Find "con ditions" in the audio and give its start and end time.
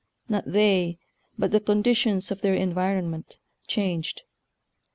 1.59-2.31